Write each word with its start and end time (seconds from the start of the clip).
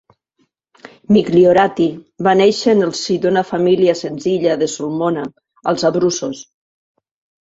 Migliorati 1.17 1.85
va 2.27 2.33
néixer 2.39 2.73
en 2.77 2.81
el 2.87 2.93
si 3.01 3.17
d'una 3.27 3.43
família 3.51 3.95
senzilla 4.03 4.59
de 4.63 4.71
Sulmona 4.77 5.27
als 5.73 5.87
Abruços. 5.91 6.41